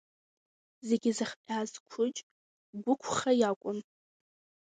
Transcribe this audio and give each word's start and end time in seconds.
Зегьы 0.87 1.11
зыхҟьаз 1.17 1.71
Қәыџь 1.89 2.19
гәықәха 2.83 3.31
иакәын. 3.41 3.79